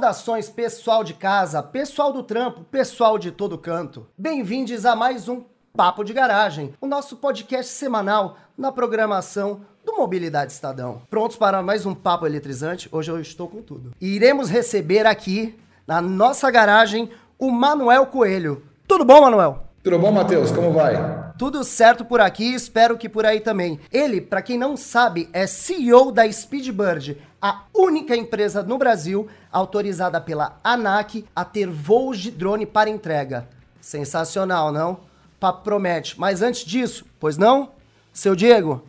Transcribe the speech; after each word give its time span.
Saudações, 0.00 0.48
pessoal 0.48 1.04
de 1.04 1.12
casa, 1.12 1.62
pessoal 1.62 2.10
do 2.10 2.22
trampo, 2.22 2.64
pessoal 2.64 3.18
de 3.18 3.30
todo 3.30 3.58
canto. 3.58 4.06
Bem-vindos 4.16 4.86
a 4.86 4.96
mais 4.96 5.28
um 5.28 5.42
Papo 5.76 6.02
de 6.02 6.14
Garagem, 6.14 6.72
o 6.80 6.86
nosso 6.86 7.18
podcast 7.18 7.70
semanal 7.70 8.38
na 8.56 8.72
programação 8.72 9.60
do 9.84 9.98
Mobilidade 9.98 10.52
Estadão. 10.52 11.02
Prontos 11.10 11.36
para 11.36 11.62
mais 11.62 11.84
um 11.84 11.94
papo 11.94 12.24
eletrizante? 12.24 12.88
Hoje 12.90 13.10
eu 13.10 13.20
estou 13.20 13.46
com 13.46 13.60
tudo. 13.60 13.92
E 14.00 14.16
iremos 14.16 14.48
receber 14.48 15.06
aqui, 15.06 15.54
na 15.86 16.00
nossa 16.00 16.50
garagem, 16.50 17.10
o 17.38 17.50
Manuel 17.50 18.06
Coelho. 18.06 18.62
Tudo 18.88 19.04
bom, 19.04 19.20
Manuel? 19.20 19.64
Tudo 19.84 19.98
bom, 19.98 20.10
Matheus? 20.10 20.50
Como 20.50 20.72
vai? 20.72 20.94
Tudo 21.40 21.64
certo 21.64 22.04
por 22.04 22.20
aqui, 22.20 22.52
espero 22.52 22.98
que 22.98 23.08
por 23.08 23.24
aí 23.24 23.40
também. 23.40 23.80
Ele, 23.90 24.20
para 24.20 24.42
quem 24.42 24.58
não 24.58 24.76
sabe, 24.76 25.26
é 25.32 25.46
CEO 25.46 26.12
da 26.12 26.30
Speedbird, 26.30 27.16
a 27.40 27.62
única 27.74 28.14
empresa 28.14 28.62
no 28.62 28.76
Brasil 28.76 29.26
autorizada 29.50 30.20
pela 30.20 30.60
ANAC 30.62 31.24
a 31.34 31.42
ter 31.42 31.66
voos 31.66 32.18
de 32.18 32.30
drone 32.30 32.66
para 32.66 32.90
entrega. 32.90 33.48
Sensacional, 33.80 34.70
não? 34.70 35.00
Papo 35.40 35.64
promete. 35.64 36.20
Mas 36.20 36.42
antes 36.42 36.62
disso, 36.62 37.06
pois 37.18 37.38
não? 37.38 37.70
Seu 38.12 38.36
Diego, 38.36 38.84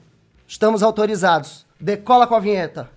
estamos 0.46 0.84
autorizados. 0.84 1.66
Decola 1.80 2.28
com 2.28 2.36
a 2.36 2.40
vinheta. 2.42 2.90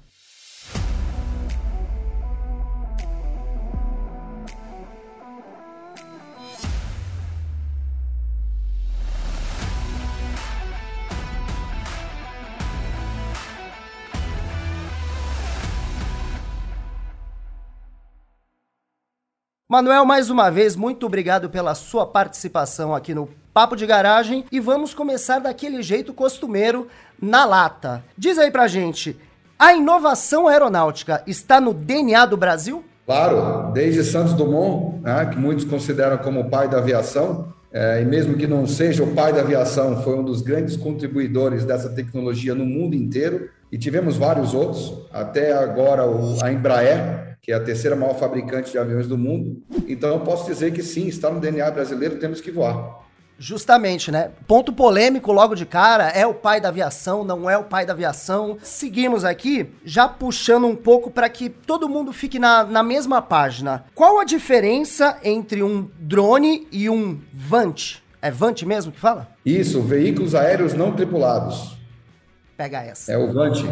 Manuel, 19.75 20.05
mais 20.05 20.31
uma 20.31 20.53
vez, 20.53 20.77
muito 20.77 21.05
obrigado 21.05 21.51
pela 21.51 21.75
sua 21.75 22.07
participação 22.07 22.95
aqui 22.95 23.13
no 23.13 23.29
Papo 23.53 23.75
de 23.75 23.85
Garagem 23.85 24.45
e 24.53 24.61
vamos 24.61 24.95
começar 24.95 25.41
daquele 25.41 25.83
jeito 25.83 26.15
costumeiro, 26.15 26.87
na 27.21 27.45
lata. 27.45 28.05
Diz 28.17 28.39
aí 28.39 28.53
pra 28.53 28.69
gente, 28.69 29.17
a 29.59 29.75
inovação 29.75 30.47
aeronáutica 30.47 31.25
está 31.27 31.61
no 31.61 31.75
DNA 31.75 32.25
do 32.25 32.37
Brasil? 32.37 32.85
Claro, 33.05 33.73
desde 33.73 34.05
Santos 34.05 34.33
Dumont, 34.35 35.03
né, 35.03 35.27
que 35.27 35.37
muitos 35.37 35.65
consideram 35.65 36.19
como 36.19 36.43
o 36.43 36.49
pai 36.49 36.69
da 36.69 36.79
aviação, 36.79 37.53
é, 37.73 38.01
e 38.01 38.05
mesmo 38.05 38.37
que 38.37 38.47
não 38.47 38.69
seja 38.69 39.03
o 39.03 39.13
pai 39.13 39.33
da 39.33 39.41
aviação, 39.41 40.01
foi 40.05 40.17
um 40.17 40.23
dos 40.23 40.41
grandes 40.41 40.77
contribuidores 40.77 41.65
dessa 41.65 41.89
tecnologia 41.89 42.55
no 42.55 42.65
mundo 42.65 42.95
inteiro, 42.95 43.51
e 43.73 43.77
tivemos 43.77 44.17
vários 44.17 44.55
outros, 44.55 45.05
até 45.13 45.53
agora 45.53 46.07
o, 46.07 46.37
a 46.41 46.53
Embraer, 46.53 47.34
que 47.45 47.53
é 47.53 47.55
a 47.55 47.61
terceira 47.61 47.95
maior 47.95 48.19
fabricante 48.19 48.73
de 48.73 48.79
aviões 48.79 49.07
do 49.07 49.19
mundo. 49.19 49.63
Então, 49.87 50.09
eu 50.15 50.21
posso 50.21 50.47
dizer 50.47 50.73
que 50.73 50.83
sim, 50.83 51.07
está 51.07 51.31
no 51.31 51.39
DNA 51.39 51.71
brasileiro, 51.71 52.19
temos 52.19 52.41
que 52.41 52.51
voar. 52.51 53.05
Justamente, 53.39 54.11
né? 54.11 54.31
Ponto 54.47 54.73
polêmico 54.73 55.31
logo 55.31 55.55
de 55.55 55.67
cara, 55.67 56.09
é 56.09 56.27
o 56.27 56.33
pai 56.33 56.59
da 56.59 56.71
aviação, 56.71 57.23
não 57.23 57.51
é 57.51 57.59
o 57.59 57.65
pai 57.65 57.85
da 57.85 57.93
aviação. 57.93 58.57
Seguimos 58.63 59.27
aqui, 59.27 59.69
já 59.85 60.09
puxando 60.09 60.67
um 60.67 60.75
pouco 60.75 61.11
para 61.11 61.29
que 61.29 61.51
todo 61.51 61.87
mundo 61.87 62.15
fique 62.15 62.39
na, 62.39 62.65
na 62.65 62.83
mesma 62.83 63.21
página. 63.21 63.85
Qual 63.95 64.19
a 64.19 64.25
diferença 64.25 65.19
entre 65.23 65.63
um 65.63 65.91
drone 65.99 66.67
e 66.73 66.89
um 66.89 67.21
VANT? 67.31 67.97
É 68.23 68.31
VANT 68.31 68.63
mesmo 68.63 68.91
que 68.91 68.99
fala? 69.01 69.29
Isso, 69.45 69.83
veículos 69.83 70.35
aéreos 70.35 70.73
não 70.73 70.93
tripulados. 70.93 71.77
Pega 72.57 72.83
essa. 72.83 73.13
É 73.13 73.19
o 73.19 73.31
VANT. 73.31 73.65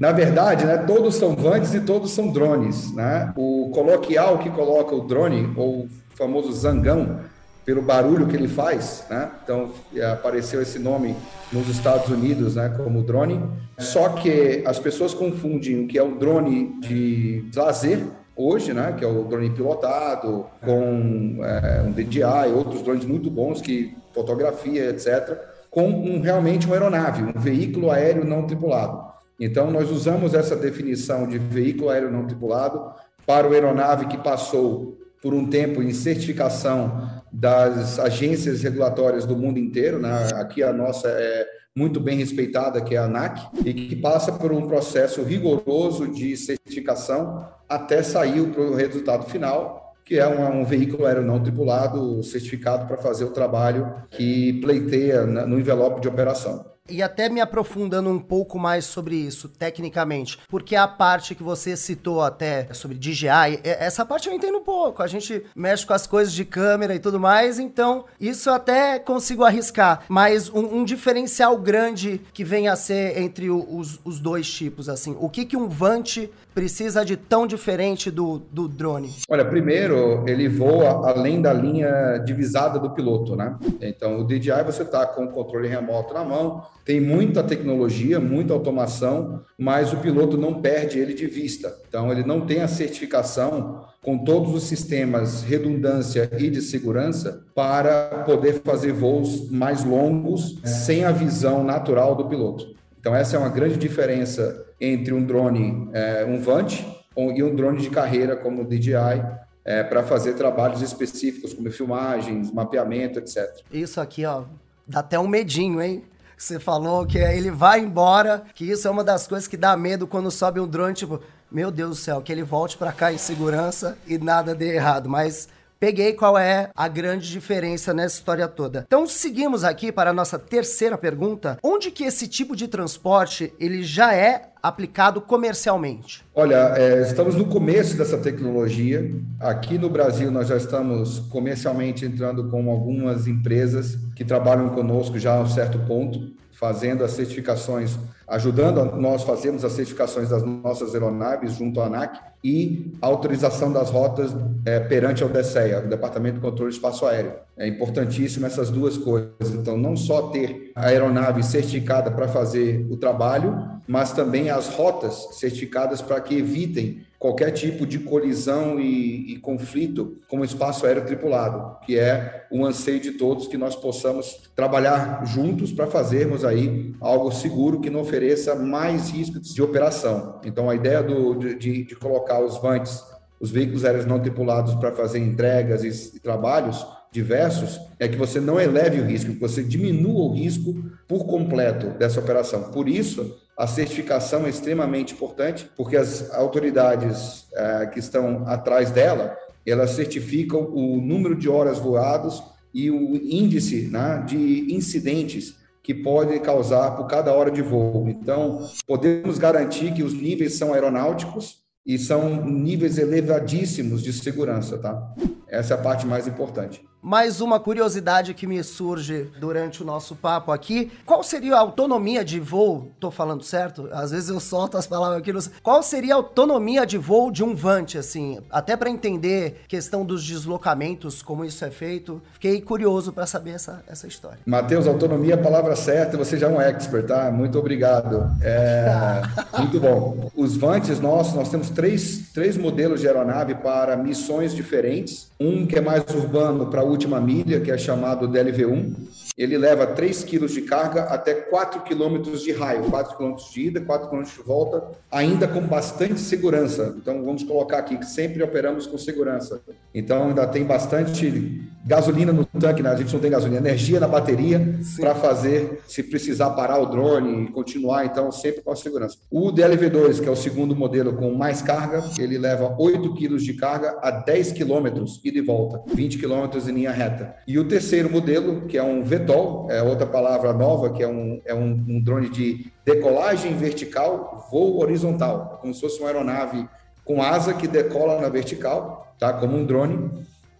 Na 0.00 0.12
verdade, 0.12 0.64
né, 0.64 0.78
todos 0.78 1.14
são 1.16 1.36
vantes 1.36 1.74
e 1.74 1.80
todos 1.80 2.12
são 2.12 2.32
drones. 2.32 2.90
Né? 2.94 3.34
O 3.36 3.70
coloquial 3.74 4.38
que 4.38 4.48
coloca 4.48 4.94
o 4.94 5.02
drone, 5.02 5.52
ou 5.54 5.80
o 5.80 5.88
famoso 6.16 6.50
zangão, 6.52 7.20
pelo 7.66 7.82
barulho 7.82 8.26
que 8.26 8.34
ele 8.34 8.48
faz, 8.48 9.04
né? 9.10 9.30
Então 9.44 9.70
apareceu 10.12 10.62
esse 10.62 10.78
nome 10.78 11.14
nos 11.52 11.68
Estados 11.68 12.08
Unidos, 12.08 12.56
né, 12.56 12.72
como 12.76 13.02
drone. 13.02 13.40
Só 13.78 14.08
que 14.08 14.64
as 14.66 14.78
pessoas 14.78 15.12
confundem 15.12 15.84
o 15.84 15.86
que 15.86 15.98
é 15.98 16.02
o 16.02 16.16
drone 16.16 16.80
de 16.80 17.44
lazer 17.54 18.02
hoje, 18.34 18.72
né, 18.72 18.94
que 18.98 19.04
é 19.04 19.06
o 19.06 19.24
drone 19.24 19.50
pilotado 19.50 20.46
com 20.64 21.44
é, 21.44 21.82
um 21.86 21.92
DJI, 21.92 22.52
outros 22.54 22.82
drones 22.82 23.04
muito 23.04 23.30
bons 23.30 23.60
que 23.60 23.94
fotografia, 24.14 24.88
etc, 24.90 25.38
com 25.70 25.86
um, 25.86 26.20
realmente 26.20 26.66
uma 26.66 26.74
aeronave, 26.74 27.22
um 27.22 27.38
veículo 27.38 27.90
aéreo 27.90 28.24
não 28.24 28.46
tripulado. 28.46 29.10
Então, 29.40 29.70
nós 29.70 29.90
usamos 29.90 30.34
essa 30.34 30.54
definição 30.54 31.26
de 31.26 31.38
veículo 31.38 31.88
aéreo 31.88 32.10
não 32.10 32.26
tripulado 32.26 32.92
para 33.26 33.48
o 33.48 33.52
aeronave 33.54 34.06
que 34.06 34.18
passou 34.18 34.98
por 35.22 35.32
um 35.32 35.48
tempo 35.48 35.82
em 35.82 35.94
certificação 35.94 37.08
das 37.32 37.98
agências 37.98 38.62
regulatórias 38.62 39.24
do 39.24 39.34
mundo 39.34 39.58
inteiro. 39.58 39.98
Né? 39.98 40.28
Aqui 40.34 40.62
a 40.62 40.74
nossa 40.74 41.08
é 41.08 41.46
muito 41.74 41.98
bem 41.98 42.18
respeitada, 42.18 42.82
que 42.82 42.94
é 42.94 42.98
a 42.98 43.04
ANAC, 43.04 43.40
e 43.64 43.72
que 43.72 43.96
passa 43.96 44.30
por 44.30 44.52
um 44.52 44.66
processo 44.66 45.22
rigoroso 45.22 46.06
de 46.08 46.36
certificação 46.36 47.48
até 47.66 48.02
sair 48.02 48.40
o 48.40 48.74
resultado 48.74 49.24
final, 49.30 49.94
que 50.04 50.18
é 50.18 50.28
um, 50.28 50.60
um 50.60 50.64
veículo 50.64 51.06
aéreo 51.06 51.22
não 51.22 51.42
tripulado 51.42 52.22
certificado 52.22 52.86
para 52.86 52.98
fazer 52.98 53.24
o 53.24 53.30
trabalho 53.30 53.94
que 54.10 54.60
pleiteia 54.60 55.24
no 55.24 55.58
envelope 55.58 56.00
de 56.00 56.08
operação 56.08 56.70
e 56.90 57.02
até 57.02 57.28
me 57.28 57.40
aprofundando 57.40 58.10
um 58.10 58.18
pouco 58.18 58.58
mais 58.58 58.84
sobre 58.84 59.16
isso, 59.16 59.48
tecnicamente, 59.48 60.38
porque 60.48 60.76
a 60.76 60.88
parte 60.88 61.34
que 61.34 61.42
você 61.42 61.76
citou 61.76 62.22
até 62.22 62.68
sobre 62.72 62.96
DJI, 62.98 63.60
essa 63.62 64.04
parte 64.04 64.28
eu 64.28 64.34
entendo 64.34 64.58
um 64.58 64.62
pouco. 64.62 65.02
A 65.02 65.06
gente 65.06 65.42
mexe 65.54 65.86
com 65.86 65.92
as 65.92 66.06
coisas 66.06 66.32
de 66.32 66.44
câmera 66.44 66.94
e 66.94 66.98
tudo 66.98 67.18
mais, 67.18 67.58
então 67.58 68.04
isso 68.20 68.50
até 68.50 68.98
consigo 68.98 69.44
arriscar. 69.44 70.04
Mas 70.08 70.48
um, 70.50 70.78
um 70.78 70.84
diferencial 70.84 71.56
grande 71.58 72.20
que 72.32 72.44
vem 72.44 72.68
a 72.68 72.76
ser 72.76 73.18
entre 73.18 73.50
o, 73.50 73.66
os, 73.76 74.00
os 74.04 74.20
dois 74.20 74.50
tipos, 74.50 74.88
assim, 74.88 75.16
o 75.20 75.28
que, 75.28 75.44
que 75.44 75.56
um 75.56 75.68
Vant 75.68 76.28
precisa 76.54 77.04
de 77.04 77.16
tão 77.16 77.46
diferente 77.46 78.10
do, 78.10 78.38
do 78.50 78.68
drone? 78.68 79.14
Olha, 79.28 79.44
primeiro, 79.44 80.24
ele 80.28 80.48
voa 80.48 81.08
além 81.08 81.40
da 81.40 81.52
linha 81.52 82.18
divisada 82.18 82.78
do 82.78 82.90
piloto, 82.90 83.36
né? 83.36 83.56
Então, 83.80 84.20
o 84.20 84.26
DJI 84.26 84.64
você 84.64 84.82
está 84.82 85.06
com 85.06 85.24
o 85.24 85.28
controle 85.28 85.68
remoto 85.68 86.12
na 86.12 86.24
mão, 86.24 86.64
tem 86.84 87.00
muita 87.00 87.42
tecnologia, 87.42 88.18
muita 88.18 88.52
automação, 88.52 89.42
mas 89.58 89.92
o 89.92 89.98
piloto 89.98 90.36
não 90.36 90.60
perde 90.60 90.98
ele 90.98 91.14
de 91.14 91.26
vista. 91.26 91.76
Então, 91.88 92.10
ele 92.10 92.24
não 92.24 92.40
tem 92.46 92.62
a 92.62 92.68
certificação 92.68 93.84
com 94.02 94.18
todos 94.18 94.54
os 94.54 94.64
sistemas 94.64 95.42
redundância 95.42 96.30
e 96.38 96.48
de 96.48 96.62
segurança 96.62 97.44
para 97.54 98.24
poder 98.24 98.60
fazer 98.64 98.92
voos 98.92 99.50
mais 99.50 99.84
longos 99.84 100.58
sem 100.64 101.04
a 101.04 101.12
visão 101.12 101.62
natural 101.62 102.14
do 102.14 102.26
piloto. 102.26 102.74
Então, 102.98 103.14
essa 103.14 103.36
é 103.36 103.38
uma 103.38 103.48
grande 103.48 103.76
diferença 103.76 104.66
entre 104.80 105.12
um 105.12 105.24
drone, 105.24 105.88
é, 105.92 106.24
um 106.24 106.40
Vant, 106.40 106.84
e 107.16 107.42
um 107.42 107.54
drone 107.54 107.80
de 107.80 107.90
carreira 107.90 108.36
como 108.36 108.62
o 108.62 108.64
DJI, 108.64 109.22
é, 109.64 109.82
para 109.82 110.02
fazer 110.02 110.34
trabalhos 110.34 110.80
específicos, 110.80 111.52
como 111.52 111.70
filmagens, 111.70 112.50
mapeamento, 112.50 113.18
etc. 113.18 113.60
Isso 113.70 114.00
aqui, 114.00 114.24
ó, 114.24 114.44
dá 114.86 115.00
até 115.00 115.18
um 115.18 115.28
medinho, 115.28 115.82
hein? 115.82 116.04
Você 116.40 116.58
falou 116.58 117.04
que 117.04 117.18
ele 117.18 117.50
vai 117.50 117.80
embora, 117.80 118.42
que 118.54 118.64
isso 118.64 118.88
é 118.88 118.90
uma 118.90 119.04
das 119.04 119.26
coisas 119.26 119.46
que 119.46 119.58
dá 119.58 119.76
medo 119.76 120.06
quando 120.06 120.30
sobe 120.30 120.58
um 120.58 120.66
drone, 120.66 120.94
tipo, 120.94 121.20
meu 121.52 121.70
Deus 121.70 121.90
do 121.90 121.96
céu, 121.96 122.22
que 122.22 122.32
ele 122.32 122.42
volte 122.42 122.78
para 122.78 122.92
cá 122.92 123.12
em 123.12 123.18
segurança 123.18 123.98
e 124.06 124.16
nada 124.16 124.54
dê 124.54 124.74
errado. 124.74 125.06
Mas 125.06 125.50
peguei 125.80 126.12
qual 126.12 126.36
é 126.38 126.70
a 126.76 126.86
grande 126.86 127.30
diferença 127.30 127.94
nessa 127.94 128.16
história 128.16 128.46
toda. 128.46 128.84
Então 128.86 129.06
seguimos 129.06 129.64
aqui 129.64 129.90
para 129.90 130.10
a 130.10 130.12
nossa 130.12 130.38
terceira 130.38 130.98
pergunta. 130.98 131.58
Onde 131.62 131.90
que 131.90 132.04
esse 132.04 132.28
tipo 132.28 132.54
de 132.54 132.68
transporte 132.68 133.54
ele 133.58 133.82
já 133.82 134.14
é 134.14 134.50
aplicado 134.62 135.22
comercialmente? 135.22 136.22
Olha, 136.34 136.74
é, 136.76 137.00
estamos 137.00 137.34
no 137.34 137.46
começo 137.46 137.96
dessa 137.96 138.18
tecnologia. 138.18 139.10
Aqui 139.40 139.78
no 139.78 139.88
Brasil 139.88 140.30
nós 140.30 140.48
já 140.48 140.56
estamos 140.58 141.18
comercialmente 141.30 142.04
entrando 142.04 142.50
com 142.50 142.70
algumas 142.70 143.26
empresas 143.26 143.96
que 144.14 144.24
trabalham 144.24 144.68
conosco 144.68 145.18
já 145.18 145.36
a 145.36 145.40
um 145.40 145.48
certo 145.48 145.78
ponto, 145.86 146.34
fazendo 146.50 147.02
as 147.02 147.12
certificações 147.12 147.96
ajudando 148.30 148.80
a 148.80 148.84
nós 148.84 149.24
fazermos 149.24 149.64
as 149.64 149.72
certificações 149.72 150.28
das 150.28 150.44
nossas 150.44 150.94
aeronaves 150.94 151.54
junto 151.54 151.80
à 151.80 151.86
ANAC 151.86 152.20
e 152.42 152.92
a 153.02 153.06
autorização 153.06 153.72
das 153.72 153.90
rotas 153.90 154.34
é, 154.64 154.78
perante 154.80 155.24
a 155.24 155.26
DECEA, 155.26 155.82
o 155.84 155.88
Departamento 155.88 156.36
de 156.36 156.40
Controle 156.40 156.70
de 156.70 156.76
Espaço 156.76 157.04
Aéreo. 157.04 157.34
É 157.56 157.66
importantíssimo 157.66 158.46
essas 158.46 158.70
duas 158.70 158.96
coisas. 158.96 159.52
Então, 159.52 159.76
não 159.76 159.96
só 159.96 160.28
ter 160.28 160.70
a 160.74 160.86
aeronave 160.86 161.42
certificada 161.42 162.10
para 162.10 162.28
fazer 162.28 162.86
o 162.88 162.96
trabalho, 162.96 163.80
mas 163.86 164.12
também 164.12 164.48
as 164.48 164.68
rotas 164.68 165.28
certificadas 165.32 166.00
para 166.00 166.20
que 166.20 166.38
evitem 166.38 167.02
qualquer 167.18 167.50
tipo 167.50 167.84
de 167.84 167.98
colisão 167.98 168.80
e, 168.80 169.34
e, 169.34 169.36
conflito 169.40 170.16
com 170.26 170.38
o 170.38 170.44
espaço 170.44 170.86
aéreo 170.86 171.04
tripulado, 171.04 171.76
que 171.84 171.98
é 171.98 172.46
o 172.50 172.64
anseio 172.64 172.98
de 172.98 173.12
todos 173.12 173.46
que 173.46 173.58
nós 173.58 173.76
possamos 173.76 174.50
trabalhar 174.56 175.26
juntos 175.26 175.70
para 175.70 175.86
fazermos 175.86 176.46
aí 176.46 176.94
algo 176.98 177.30
seguro 177.30 177.80
que 177.80 177.90
não 177.90 178.00
ofereça 178.00 178.19
mais 178.54 179.10
riscos 179.10 179.54
de 179.54 179.62
operação. 179.62 180.40
Então, 180.44 180.68
a 180.68 180.74
ideia 180.74 181.02
do, 181.02 181.34
de, 181.34 181.84
de 181.84 181.96
colocar 181.96 182.40
os 182.40 182.60
vantes 182.60 183.02
os 183.40 183.50
veículos 183.50 183.84
aéreos 183.84 184.04
não 184.04 184.20
tripulados 184.20 184.74
para 184.74 184.92
fazer 184.92 185.18
entregas 185.18 185.82
e, 185.82 186.16
e 186.16 186.20
trabalhos 186.20 186.86
diversos, 187.10 187.80
é 187.98 188.06
que 188.06 188.16
você 188.16 188.38
não 188.38 188.60
eleve 188.60 189.00
o 189.00 189.04
risco, 189.04 189.32
que 189.32 189.40
você 189.40 189.64
diminua 189.64 190.26
o 190.26 190.34
risco 190.34 190.76
por 191.08 191.24
completo 191.26 191.88
dessa 191.98 192.20
operação. 192.20 192.70
Por 192.70 192.88
isso, 192.88 193.36
a 193.56 193.66
certificação 193.66 194.46
é 194.46 194.50
extremamente 194.50 195.14
importante, 195.14 195.68
porque 195.76 195.96
as 195.96 196.32
autoridades 196.32 197.46
é, 197.52 197.86
que 197.86 197.98
estão 197.98 198.44
atrás 198.46 198.92
dela, 198.92 199.36
elas 199.66 199.90
certificam 199.90 200.70
o 200.72 201.00
número 201.00 201.34
de 201.34 201.48
horas 201.48 201.78
voadas 201.78 202.40
e 202.72 202.90
o 202.90 203.16
índice 203.16 203.88
né, 203.88 204.22
de 204.24 204.72
incidentes 204.72 205.56
que 205.82 205.94
pode 205.94 206.38
causar 206.40 206.96
por 206.96 207.06
cada 207.06 207.32
hora 207.32 207.50
de 207.50 207.62
voo. 207.62 208.08
Então, 208.08 208.68
podemos 208.86 209.38
garantir 209.38 209.94
que 209.94 210.02
os 210.02 210.14
níveis 210.14 210.54
são 210.54 210.74
aeronáuticos 210.74 211.60
e 211.86 211.98
são 211.98 212.44
níveis 212.44 212.98
elevadíssimos 212.98 214.02
de 214.02 214.12
segurança, 214.12 214.78
tá? 214.78 215.14
Essa 215.48 215.74
é 215.74 215.76
a 215.76 215.80
parte 215.80 216.06
mais 216.06 216.26
importante. 216.26 216.82
Mais 217.02 217.40
uma 217.40 217.58
curiosidade 217.58 218.34
que 218.34 218.46
me 218.46 218.62
surge 218.62 219.30
durante 219.38 219.82
o 219.82 219.86
nosso 219.86 220.14
papo 220.14 220.52
aqui. 220.52 220.92
Qual 221.06 221.22
seria 221.22 221.56
a 221.56 221.58
autonomia 221.58 222.22
de 222.22 222.38
voo? 222.38 222.92
Tô 223.00 223.10
falando 223.10 223.42
certo? 223.42 223.88
Às 223.90 224.10
vezes 224.10 224.28
eu 224.28 224.38
solto 224.38 224.76
as 224.76 224.86
palavras 224.86 225.18
aqui. 225.18 225.32
No... 225.32 225.40
Qual 225.62 225.82
seria 225.82 226.12
a 226.12 226.16
autonomia 226.16 226.84
de 226.84 226.98
voo 226.98 227.30
de 227.30 227.42
um 227.42 227.54
Vante, 227.54 227.96
assim? 227.96 228.38
Até 228.50 228.76
para 228.76 228.90
entender 228.90 229.62
questão 229.66 230.04
dos 230.04 230.22
deslocamentos, 230.22 231.22
como 231.22 231.42
isso 231.42 231.64
é 231.64 231.70
feito. 231.70 232.20
Fiquei 232.34 232.60
curioso 232.60 233.12
para 233.12 233.26
saber 233.26 233.52
essa, 233.52 233.82
essa 233.88 234.06
história. 234.06 234.38
Matheus, 234.44 234.86
autonomia 234.86 235.32
é 235.32 235.38
a 235.38 235.42
palavra 235.42 235.74
certa. 235.76 236.18
Você 236.18 236.36
já 236.36 236.48
é 236.48 236.50
um 236.50 236.60
expert, 236.60 237.06
tá? 237.06 237.30
Muito 237.30 237.58
obrigado. 237.58 238.30
É... 238.42 239.22
Muito 239.56 239.80
bom. 239.80 240.30
Os 240.36 240.54
Vantes 240.54 241.00
nossos, 241.00 241.32
nós 241.32 241.48
temos 241.48 241.70
três, 241.70 242.30
três 242.34 242.58
modelos 242.58 243.00
de 243.00 243.08
aeronave 243.08 243.54
para 243.54 243.96
missões 243.96 244.54
diferentes. 244.54 245.30
Um 245.40 245.66
que 245.66 245.78
é 245.78 245.80
mais 245.80 246.04
urbano 246.14 246.66
para 246.66 246.89
última 246.90 247.20
milha, 247.20 247.60
que 247.60 247.70
é 247.70 247.78
chamado 247.78 248.28
DLV1, 248.28 248.94
ele 249.38 249.56
leva 249.56 249.86
3 249.86 250.22
quilos 250.24 250.52
de 250.52 250.62
carga 250.62 251.04
até 251.04 251.32
4 251.32 251.82
quilômetros 251.82 252.42
de 252.42 252.52
raio, 252.52 252.84
4 252.90 253.16
quilômetros 253.16 253.50
de 253.50 253.60
ida, 253.68 253.80
4 253.80 254.08
quilômetros 254.08 254.36
de 254.36 254.42
volta, 254.42 254.90
ainda 255.10 255.48
com 255.48 255.62
bastante 255.62 256.20
segurança. 256.20 256.94
Então, 256.98 257.24
vamos 257.24 257.42
colocar 257.42 257.78
aqui 257.78 257.96
que 257.96 258.04
sempre 258.04 258.42
operamos 258.42 258.86
com 258.86 258.98
segurança. 258.98 259.62
Então, 259.94 260.28
ainda 260.28 260.46
tem 260.46 260.64
bastante 260.64 261.62
gasolina 261.84 262.32
no 262.32 262.44
tanque, 262.44 262.82
né? 262.82 262.90
a 262.90 262.96
gente 262.96 263.12
não 263.12 263.20
tem 263.20 263.30
gasolina, 263.30 263.58
energia 263.58 263.98
na 263.98 264.06
bateria 264.06 264.78
para 264.98 265.14
fazer, 265.14 265.80
se 265.86 266.02
precisar 266.02 266.50
parar 266.50 266.78
o 266.78 266.86
drone 266.86 267.44
e 267.44 267.48
continuar, 267.48 268.04
então, 268.04 268.30
sempre 268.30 268.62
com 268.62 268.74
segurança. 268.76 269.16
O 269.30 269.50
DLV2, 269.50 270.20
que 270.20 270.28
é 270.28 270.30
o 270.30 270.36
segundo 270.36 270.76
modelo 270.76 271.14
com 271.14 271.32
mais 271.34 271.62
carga, 271.62 272.04
ele 272.18 272.38
leva 272.38 272.76
8 272.78 273.14
quilos 273.14 273.42
de 273.42 273.54
carga 273.54 273.98
a 274.02 274.10
10 274.10 274.52
quilômetros 274.52 275.20
ida 275.24 275.38
e 275.38 275.42
volta, 275.42 275.82
20 275.92 276.18
quilômetros 276.18 276.68
em 276.68 276.72
linha 276.72 276.90
reta. 276.90 277.34
E 277.46 277.58
o 277.58 277.66
terceiro 277.66 278.10
modelo, 278.10 278.66
que 278.66 278.76
é 278.76 278.82
um 278.82 279.02
VTOL, 279.02 279.30
VTOL, 279.30 279.70
é 279.70 279.82
outra 279.82 280.06
palavra 280.06 280.52
nova, 280.52 280.90
que 280.90 281.02
é 281.02 281.08
um, 281.08 281.40
é 281.44 281.54
um, 281.54 281.84
um 281.88 282.00
drone 282.00 282.28
de 282.28 282.70
decolagem 282.84 283.54
vertical, 283.56 284.48
voo 284.50 284.80
horizontal, 284.80 285.58
como 285.60 285.74
se 285.74 285.80
fosse 285.80 285.98
uma 285.98 286.08
aeronave 286.08 286.68
com 287.04 287.22
asa 287.22 287.54
que 287.54 287.66
decola 287.66 288.20
na 288.20 288.28
vertical, 288.28 289.14
tá? 289.18 289.32
Como 289.32 289.56
um 289.56 289.64
drone. 289.64 290.10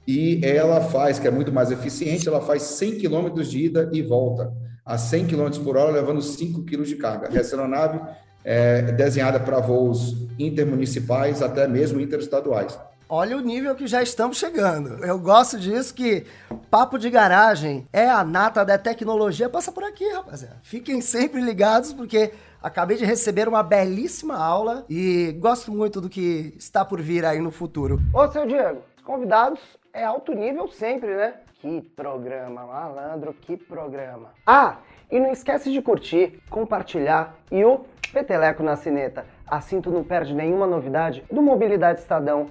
E 0.07 0.41
ela 0.45 0.81
faz, 0.81 1.19
que 1.19 1.29
é 1.29 1.31
muito 1.31 1.53
mais 1.53 1.71
eficiente, 1.71 2.29
ela 2.29 2.41
faz 2.41 2.63
100 2.63 2.99
km 2.99 3.41
de 3.43 3.67
ida 3.67 3.91
e 3.93 4.03
volta, 4.03 4.53
a 4.85 4.99
100 4.99 5.27
km 5.27 5.51
por 5.63 5.77
hora, 5.77 5.93
levando 5.93 6.21
5 6.21 6.65
kg 6.65 6.83
de 6.83 6.97
carga. 6.97 7.29
Essa 7.39 7.57
aeronave 7.57 8.01
é 8.45 8.93
desenhada 8.93 9.39
para 9.39 9.61
voos 9.61 10.27
intermunicipais, 10.39 11.43
até 11.43 11.69
mesmo 11.69 12.01
interestaduais. 12.01 12.79
Olha 13.13 13.37
o 13.37 13.41
nível 13.41 13.75
que 13.75 13.89
já 13.89 14.03
estamos 14.03 14.39
chegando. 14.39 15.05
Eu 15.05 15.19
gosto 15.19 15.59
disso 15.59 15.93
que 15.93 16.25
papo 16.71 16.97
de 16.97 17.11
garagem 17.11 17.87
é 17.93 18.09
a 18.09 18.23
nata 18.23 18.65
da 18.65 18.79
tecnologia. 18.79 19.49
Passa 19.49 19.73
por 19.73 19.83
aqui, 19.83 20.09
rapaziada. 20.13 20.59
Fiquem 20.63 21.01
sempre 21.01 21.41
ligados 21.41 21.93
porque 21.93 22.31
acabei 22.63 22.97
de 22.97 23.05
receber 23.05 23.49
uma 23.49 23.65
belíssima 23.65 24.37
aula 24.37 24.85
e 24.89 25.37
gosto 25.41 25.73
muito 25.73 26.01
do 26.01 26.09
que 26.09 26.55
está 26.57 26.85
por 26.85 27.03
vir 27.03 27.25
aí 27.25 27.41
no 27.41 27.51
futuro. 27.51 28.01
Ô, 28.15 28.29
seu 28.29 28.47
Diego, 28.47 28.79
convidados 29.05 29.59
é 29.93 30.05
alto 30.05 30.33
nível 30.33 30.69
sempre, 30.69 31.15
né? 31.15 31.35
Que 31.55 31.81
programa, 31.81 32.65
malandro, 32.65 33.35
que 33.35 33.57
programa. 33.57 34.33
Ah, 34.47 34.79
e 35.11 35.21
não 35.21 35.31
esquece 35.31 35.71
de 35.71 35.83
curtir, 35.83 36.41
compartilhar 36.49 37.35
e 37.51 37.65
o 37.65 37.85
peteleco 38.13 38.63
na 38.63 38.77
cineta. 38.77 39.27
Assim 39.47 39.81
tu 39.81 39.91
não 39.91 40.05
perde 40.05 40.35
nenhuma 40.35 40.67
novidade 40.67 41.25
do 41.31 41.43
Mobilidade 41.43 42.01
Estadão 42.01 42.49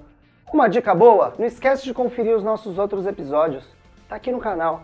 uma 0.52 0.68
dica 0.68 0.94
boa, 0.94 1.34
não 1.38 1.46
esquece 1.46 1.84
de 1.84 1.94
conferir 1.94 2.34
os 2.34 2.42
nossos 2.42 2.76
outros 2.76 3.06
episódios. 3.06 3.64
Tá 4.08 4.16
aqui 4.16 4.32
no 4.32 4.40
canal. 4.40 4.82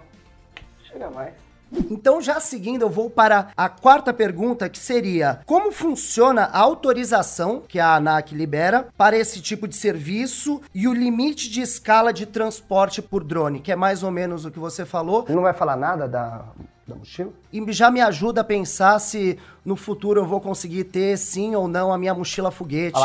Chega 0.84 1.10
mais. 1.10 1.45
Então, 1.90 2.20
já 2.20 2.40
seguindo, 2.40 2.82
eu 2.82 2.90
vou 2.90 3.10
para 3.10 3.48
a 3.56 3.68
quarta 3.68 4.12
pergunta, 4.12 4.68
que 4.68 4.78
seria: 4.78 5.40
como 5.44 5.72
funciona 5.72 6.44
a 6.44 6.58
autorização 6.58 7.62
que 7.66 7.78
a 7.78 7.94
ANAC 7.94 8.34
libera 8.34 8.88
para 8.96 9.16
esse 9.16 9.40
tipo 9.40 9.66
de 9.66 9.76
serviço 9.76 10.60
e 10.74 10.86
o 10.86 10.94
limite 10.94 11.50
de 11.50 11.60
escala 11.60 12.12
de 12.12 12.26
transporte 12.26 13.02
por 13.02 13.24
drone, 13.24 13.60
que 13.60 13.72
é 13.72 13.76
mais 13.76 14.02
ou 14.02 14.10
menos 14.10 14.44
o 14.44 14.50
que 14.50 14.58
você 14.58 14.84
falou? 14.84 15.26
Não 15.28 15.42
vai 15.42 15.52
falar 15.52 15.76
nada 15.76 16.06
da, 16.08 16.44
da 16.86 16.94
mochila? 16.94 17.32
E 17.52 17.72
já 17.72 17.90
me 17.90 18.00
ajuda 18.00 18.42
a 18.42 18.44
pensar 18.44 18.98
se 18.98 19.38
no 19.64 19.76
futuro 19.76 20.20
eu 20.20 20.26
vou 20.26 20.40
conseguir 20.40 20.84
ter 20.84 21.16
sim 21.16 21.54
ou 21.54 21.66
não 21.66 21.92
a 21.92 21.98
minha 21.98 22.14
mochila 22.14 22.50
foguete. 22.50 23.00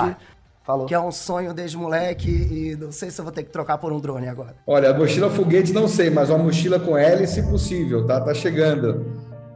Falou. 0.71 0.85
Que 0.85 0.93
é 0.93 0.99
um 0.99 1.11
sonho 1.11 1.53
desde 1.53 1.75
moleque 1.75 2.29
e 2.29 2.77
não 2.79 2.93
sei 2.93 3.11
se 3.11 3.19
eu 3.19 3.25
vou 3.25 3.33
ter 3.33 3.43
que 3.43 3.49
trocar 3.49 3.77
por 3.77 3.91
um 3.91 3.99
drone 3.99 4.29
agora. 4.29 4.55
Olha, 4.65 4.91
a 4.91 4.93
mochila 4.93 5.29
foguete 5.29 5.73
não 5.73 5.85
sei, 5.85 6.09
mas 6.09 6.29
uma 6.29 6.37
mochila 6.39 6.79
com 6.79 6.97
hélice 6.97 7.43
possível, 7.43 8.05
tá? 8.05 8.21
Tá 8.21 8.33
chegando. 8.33 9.05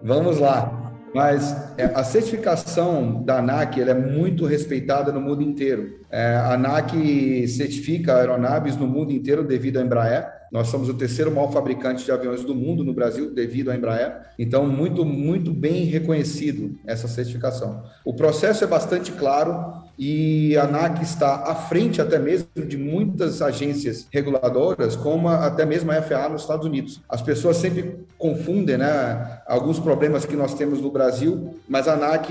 Vamos 0.03 0.39
lá. 0.39 0.91
Mas 1.13 1.56
é, 1.77 1.85
a 1.85 2.03
certificação 2.03 3.23
da 3.23 3.38
ANAC 3.39 3.79
é 3.79 3.94
muito 3.94 4.45
respeitada 4.45 5.13
no 5.13 5.21
mundo 5.21 5.41
inteiro. 5.41 6.01
É, 6.12 6.35
a 6.35 6.56
ANAC 6.56 7.47
certifica 7.47 8.18
aeronaves 8.18 8.75
no 8.75 8.85
mundo 8.85 9.13
inteiro 9.13 9.41
devido 9.41 9.79
à 9.79 9.81
Embraer. 9.81 10.28
Nós 10.51 10.68
somos 10.68 10.90
o 10.90 10.94
terceiro 10.94 11.31
maior 11.31 11.49
fabricante 11.49 12.04
de 12.04 12.11
aviões 12.11 12.44
do 12.44 12.54
mundo 12.54 12.83
no 12.83 12.94
Brasil 12.94 13.33
devido 13.33 13.71
à 13.71 13.75
Embraer. 13.78 14.18
Então, 14.37 14.68
muito, 14.68 15.06
muito 15.06 15.54
bem 15.54 15.85
reconhecido 15.85 16.78
essa 16.85 17.07
certificação. 17.07 17.83
O 18.04 18.13
processo 18.13 18.66
é 18.66 18.68
bastante 18.68 19.13
claro 19.13 19.84
e 19.97 20.57
a 20.57 20.64
ANAC 20.64 21.02
está 21.02 21.44
à 21.47 21.56
frente 21.56 22.02
até 22.02 22.19
mesmo 22.19 22.47
de 22.56 22.78
muitas 22.78 23.42
agências 23.42 24.07
reguladoras, 24.11 24.95
como 24.95 25.28
até 25.30 25.66
mesmo 25.66 25.92
a 25.92 26.02
FAA 26.02 26.30
nos 26.30 26.42
Estados 26.42 26.66
Unidos. 26.66 27.02
As 27.07 27.21
pessoas 27.21 27.57
sempre 27.57 28.06
confundem 28.18 28.78
né, 28.78 29.42
alguns 29.45 29.80
problemas 29.80 30.25
que 30.25 30.35
nós 30.35 30.54
temos 30.54 30.81
no 30.81 30.92
Brasil, 30.92 31.59
mas 31.68 31.87
a 31.87 31.94
ANAC, 31.94 32.30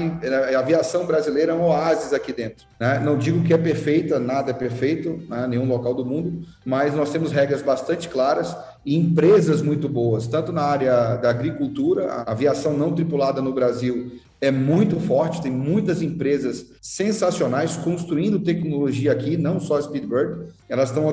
a 0.55 0.59
aviação 0.59 1.07
brasileira 1.07 1.53
é 1.53 1.55
um 1.55 1.63
oásis 1.63 2.13
aqui 2.13 2.33
dentro. 2.33 2.67
Né? 2.79 2.99
Não 2.99 3.17
digo 3.17 3.43
que 3.43 3.55
é 3.55 3.59
perfeita, 3.59 4.19
nada 4.19 4.51
é 4.51 4.55
perfeito, 4.55 5.21
né, 5.29 5.47
nenhum 5.47 5.67
local 5.67 5.95
do 5.95 6.05
mundo, 6.05 6.43
mas 6.65 6.95
nós 6.95 7.11
temos 7.11 7.33
regras 7.33 7.63
bastante 7.63 8.09
claras 8.09 8.57
e 8.85 8.97
empresas 8.97 9.63
muito 9.63 9.89
boas, 9.89 10.27
tanto 10.27 10.53
na 10.53 10.63
área 10.63 11.17
da 11.17 11.31
agricultura, 11.31 12.13
a 12.13 12.33
aviação 12.33 12.77
não 12.77 12.93
tripulada 12.93 13.41
no 13.41 13.53
Brasil 13.53 14.13
é 14.41 14.51
muito 14.51 15.01
forte, 15.01 15.41
tem 15.41 15.51
muitas 15.51 16.03
empresas 16.03 16.67
sensacionais 16.83 17.77
construindo 17.77 18.39
tecnologia 18.41 19.11
aqui, 19.11 19.39
não 19.39 19.59
só 19.59 19.79
a 19.79 19.83
Speedbird, 19.83 20.53
elas 20.69 20.91
estão 20.91 21.09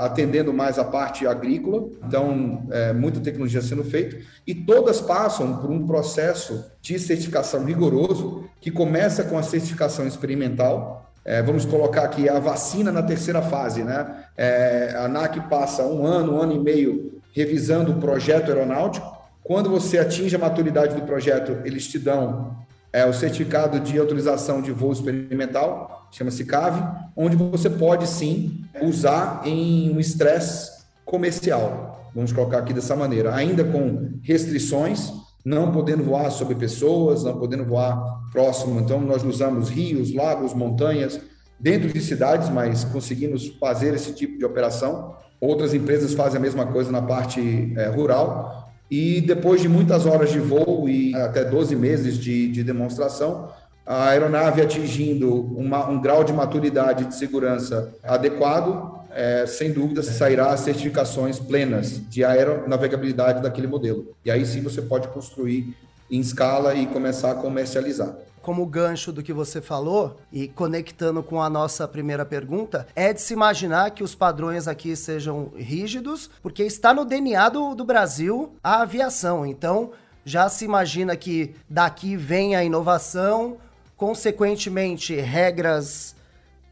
atendendo 0.00 0.50
mais 0.52 0.78
a 0.78 0.84
parte 0.84 1.26
agrícola, 1.26 1.90
então 2.06 2.66
é, 2.70 2.92
muita 2.94 3.20
tecnologia 3.20 3.60
sendo 3.60 3.84
feita, 3.84 4.16
e 4.46 4.54
todas 4.54 5.00
passam 5.00 5.58
por 5.58 5.70
um 5.70 5.86
processo 5.86 6.64
de 6.80 6.98
certificação 6.98 7.64
rigoroso, 7.64 8.44
que 8.60 8.70
começa 8.70 9.24
com 9.24 9.36
a 9.36 9.42
certificação 9.42 10.06
experimental, 10.06 11.11
é, 11.24 11.40
vamos 11.42 11.64
colocar 11.64 12.02
aqui 12.02 12.28
a 12.28 12.38
vacina 12.38 12.90
na 12.90 13.02
terceira 13.02 13.40
fase, 13.42 13.82
né? 13.82 14.24
É, 14.36 14.94
a 14.96 15.04
ANAC 15.04 15.48
passa 15.48 15.84
um 15.84 16.04
ano, 16.04 16.34
um 16.34 16.42
ano 16.42 16.52
e 16.52 16.58
meio 16.58 17.20
revisando 17.32 17.92
o 17.92 18.00
projeto 18.00 18.50
aeronáutico, 18.50 19.16
quando 19.42 19.70
você 19.70 19.98
atinge 19.98 20.36
a 20.36 20.38
maturidade 20.38 20.94
do 20.94 21.02
projeto, 21.02 21.58
eles 21.64 21.86
te 21.88 21.98
dão 21.98 22.56
é, 22.92 23.06
o 23.06 23.12
certificado 23.12 23.80
de 23.80 23.98
autorização 23.98 24.60
de 24.60 24.70
voo 24.70 24.92
experimental, 24.92 26.08
chama-se 26.12 26.44
CAV, 26.44 26.82
onde 27.16 27.36
você 27.36 27.70
pode 27.70 28.06
sim 28.06 28.64
usar 28.82 29.42
em 29.44 29.90
um 29.90 29.98
estresse 29.98 30.82
comercial. 31.04 32.10
Vamos 32.14 32.32
colocar 32.32 32.58
aqui 32.58 32.74
dessa 32.74 32.94
maneira, 32.94 33.34
ainda 33.34 33.64
com 33.64 34.10
restrições, 34.22 35.12
não 35.44 35.72
podendo 35.72 36.04
voar 36.04 36.30
sobre 36.30 36.54
pessoas, 36.54 37.24
não 37.24 37.38
podendo 37.38 37.64
voar 37.64 38.20
próximo. 38.30 38.80
Então, 38.80 39.00
nós 39.00 39.24
usamos 39.24 39.68
rios, 39.68 40.14
lagos, 40.14 40.54
montanhas, 40.54 41.20
dentro 41.58 41.92
de 41.92 42.00
cidades, 42.00 42.48
mas 42.48 42.84
conseguimos 42.84 43.48
fazer 43.60 43.94
esse 43.94 44.12
tipo 44.12 44.38
de 44.38 44.44
operação. 44.44 45.14
Outras 45.40 45.74
empresas 45.74 46.14
fazem 46.14 46.38
a 46.38 46.42
mesma 46.42 46.66
coisa 46.66 46.90
na 46.90 47.02
parte 47.02 47.72
é, 47.76 47.88
rural, 47.88 48.72
e 48.90 49.22
depois 49.22 49.62
de 49.62 49.70
muitas 49.70 50.04
horas 50.04 50.30
de 50.30 50.38
voo 50.38 50.86
e 50.86 51.14
até 51.14 51.44
12 51.44 51.74
meses 51.74 52.18
de, 52.18 52.48
de 52.48 52.62
demonstração, 52.62 53.48
a 53.86 54.08
aeronave 54.10 54.60
atingindo 54.60 55.34
uma, 55.56 55.88
um 55.88 56.00
grau 56.00 56.22
de 56.22 56.32
maturidade 56.32 57.06
de 57.06 57.14
segurança 57.14 57.94
adequado, 58.02 59.01
é, 59.14 59.46
sem 59.46 59.72
dúvida 59.72 60.02
sairá 60.02 60.56
certificações 60.56 61.38
plenas 61.38 62.00
de 62.08 62.24
aeronavegabilidade 62.24 63.42
daquele 63.42 63.66
modelo. 63.66 64.14
E 64.24 64.30
aí 64.30 64.44
sim 64.44 64.62
você 64.62 64.82
pode 64.82 65.08
construir 65.08 65.76
em 66.10 66.20
escala 66.20 66.74
e 66.74 66.86
começar 66.86 67.32
a 67.32 67.34
comercializar 67.34 68.14
como 68.42 68.66
gancho 68.66 69.12
do 69.12 69.22
que 69.22 69.32
você 69.32 69.62
falou 69.62 70.18
e 70.32 70.48
conectando 70.48 71.22
com 71.22 71.40
a 71.40 71.48
nossa 71.48 71.86
primeira 71.86 72.26
pergunta, 72.26 72.86
é 72.94 73.12
de 73.12 73.20
se 73.20 73.32
imaginar 73.32 73.92
que 73.92 74.02
os 74.02 74.14
padrões 74.14 74.66
aqui 74.66 74.96
sejam 74.96 75.52
rígidos, 75.56 76.28
porque 76.42 76.64
está 76.64 76.92
no 76.92 77.04
DNA 77.04 77.48
do, 77.48 77.74
do 77.74 77.84
Brasil 77.84 78.52
a 78.62 78.82
aviação. 78.82 79.46
Então, 79.46 79.92
já 80.24 80.48
se 80.48 80.64
imagina 80.64 81.16
que 81.16 81.54
daqui 81.70 82.16
vem 82.16 82.56
a 82.56 82.64
inovação, 82.64 83.58
consequentemente, 83.96 85.14
regras 85.14 86.14